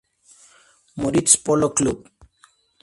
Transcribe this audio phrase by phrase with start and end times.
[1.01, 1.99] Moritz Polo Club.